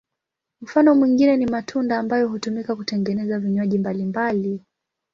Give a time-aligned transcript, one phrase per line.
[0.61, 4.63] Mfano mwingine ni matunda ambayo hutumika kutengeneza vinywaji mbalimbali.